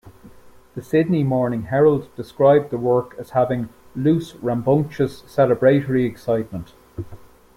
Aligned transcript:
The 0.73 0.81
Sydney 0.81 1.23
Morning 1.23 1.65
Herald 1.65 2.09
described 2.15 2.71
the 2.71 2.77
work 2.79 3.13
as 3.19 3.29
having 3.37 3.69
"loose, 3.95 4.33
rambunctious, 4.37 5.21
celebratory 5.21 6.07
excitement". 6.07 6.73